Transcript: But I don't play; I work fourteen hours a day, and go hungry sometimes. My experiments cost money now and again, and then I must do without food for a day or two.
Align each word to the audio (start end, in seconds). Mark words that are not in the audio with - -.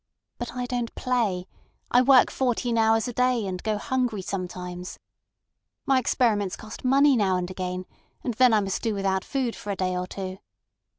But 0.39 0.55
I 0.55 0.65
don't 0.65 0.95
play; 0.95 1.45
I 1.91 2.01
work 2.01 2.31
fourteen 2.31 2.75
hours 2.75 3.07
a 3.07 3.13
day, 3.13 3.45
and 3.45 3.61
go 3.61 3.77
hungry 3.77 4.23
sometimes. 4.23 4.97
My 5.85 5.99
experiments 5.99 6.55
cost 6.55 6.83
money 6.83 7.15
now 7.15 7.37
and 7.37 7.51
again, 7.51 7.85
and 8.23 8.33
then 8.33 8.51
I 8.51 8.61
must 8.61 8.81
do 8.81 8.95
without 8.95 9.23
food 9.23 9.55
for 9.55 9.69
a 9.69 9.75
day 9.75 9.95
or 9.95 10.07
two. 10.07 10.39